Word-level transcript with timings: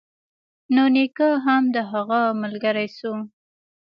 نو 0.75 0.83
نيکه 0.95 1.29
هم 1.45 1.63
د 1.75 1.77
هغه 1.91 2.21
ملگرى 2.41 2.87
سو. 2.97 3.13